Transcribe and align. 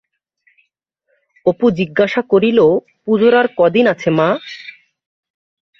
অপু 1.45 1.65
জিজ্ঞাসা 1.71 2.21
করিল-পুজোর 2.29 3.33
আর 3.35 3.47
কদিন 3.57 3.85
আছে, 3.87 4.09
মা? 4.11 4.29